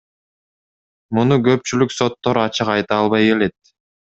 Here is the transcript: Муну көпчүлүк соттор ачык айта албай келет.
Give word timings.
Муну 1.17 1.37
көпчүлүк 1.49 1.95
соттор 1.99 2.41
ачык 2.47 2.73
айта 2.79 2.99
албай 3.03 3.31
келет. 3.33 3.75